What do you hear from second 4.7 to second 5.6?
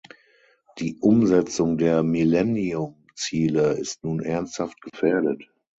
gefährdet.